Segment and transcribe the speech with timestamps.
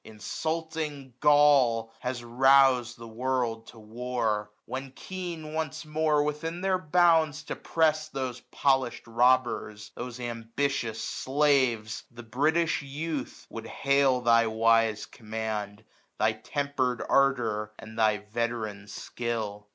[0.03, 6.79] Insulting Gaul, has rous*d the world to war; 1075 When keen, once more, within their
[6.79, 12.03] bounds to press Those polish*d robbers, those ambitious slaves.
[12.09, 15.85] The British Youth would hail thy wise command.
[16.17, 19.67] Thy temper*d ardour and thy vet*ran skill.